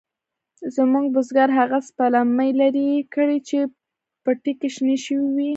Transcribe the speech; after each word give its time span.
زموږ 0.75 1.05
بزگر 1.15 1.49
هغه 1.59 1.79
سپلمۍ 1.89 2.51
لرې 2.61 2.91
کړې 3.13 3.37
چې 3.47 3.59
پټي 4.23 4.53
کې 4.59 4.69
شنې 4.75 4.97
شوې 5.05 5.29
وې. 5.35 5.49